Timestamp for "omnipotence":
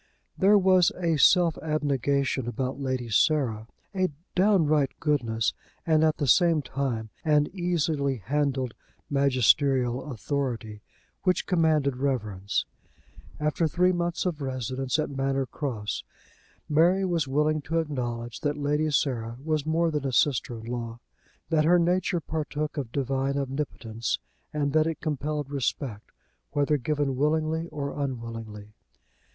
23.37-24.17